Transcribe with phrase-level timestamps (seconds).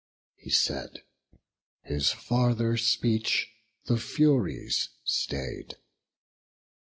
[0.35, 1.03] He said;
[1.83, 3.51] his farther speech
[3.85, 5.75] the Furies stay'd.